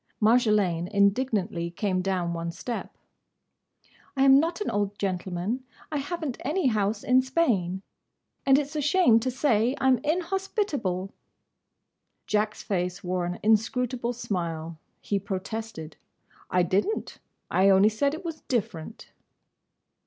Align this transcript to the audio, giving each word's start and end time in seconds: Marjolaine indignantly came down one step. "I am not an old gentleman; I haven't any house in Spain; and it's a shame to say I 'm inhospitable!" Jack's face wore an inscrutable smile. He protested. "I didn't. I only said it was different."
Marjolaine 0.19 0.87
indignantly 0.91 1.69
came 1.69 2.01
down 2.01 2.33
one 2.33 2.49
step. 2.51 2.97
"I 4.17 4.23
am 4.23 4.39
not 4.39 4.59
an 4.59 4.71
old 4.71 4.97
gentleman; 4.97 5.63
I 5.91 5.97
haven't 5.97 6.37
any 6.43 6.65
house 6.65 7.03
in 7.03 7.21
Spain; 7.21 7.83
and 8.43 8.57
it's 8.57 8.75
a 8.75 8.81
shame 8.81 9.19
to 9.19 9.29
say 9.29 9.75
I 9.79 9.85
'm 9.85 9.99
inhospitable!" 9.99 11.13
Jack's 12.25 12.63
face 12.63 13.03
wore 13.03 13.25
an 13.27 13.37
inscrutable 13.43 14.13
smile. 14.13 14.79
He 15.01 15.19
protested. 15.19 15.97
"I 16.49 16.63
didn't. 16.63 17.19
I 17.51 17.69
only 17.69 17.89
said 17.89 18.15
it 18.15 18.25
was 18.25 18.41
different." 18.47 19.11